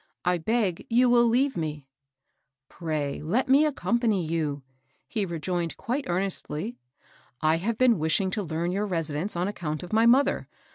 [0.25, 1.85] I beg you will leave me
[2.69, 4.63] 1 "Pray let me accompany you,"
[5.07, 6.79] he rejoined quite earnestly.
[7.39, 10.47] "I have been wishing to learn your residence on account of my mother.